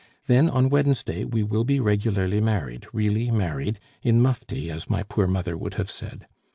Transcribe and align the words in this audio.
Then, 0.25 0.49
on 0.49 0.69
Wednesday, 0.69 1.25
we 1.25 1.43
will 1.43 1.63
be 1.63 1.79
regularly 1.79 2.41
married, 2.41 2.87
really 2.91 3.29
married, 3.29 3.79
in 4.01 4.19
mufti, 4.19 4.71
as 4.71 4.89
my 4.89 5.03
poor 5.03 5.27
mother 5.27 5.55
would 5.55 5.75
have 5.75 5.91
said. 5.91 6.25